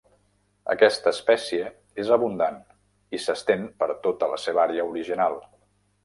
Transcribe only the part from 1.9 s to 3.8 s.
és abundant i s'estén